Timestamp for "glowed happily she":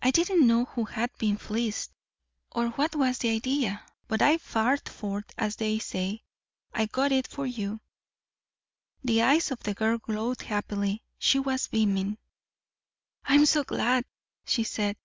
9.98-11.40